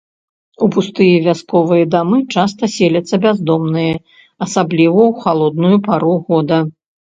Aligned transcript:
У 0.67 0.69
пустыя 0.75 1.17
вясковыя 1.27 1.85
дамы 1.97 2.17
часта 2.37 2.65
селяцца 2.77 3.15
бяздомныя, 3.27 3.93
асабліва 4.49 5.01
ў 5.09 5.23
халодную 5.23 5.75
пару 5.93 6.13
года. 6.27 6.57